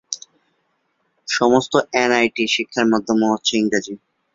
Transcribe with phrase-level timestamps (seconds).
[1.27, 3.19] সমস্ত এনআইটি-র শিক্ষার মাধ্যম
[3.55, 3.93] ইংরেজি।